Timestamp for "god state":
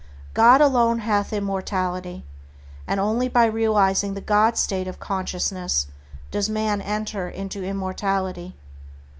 4.19-4.87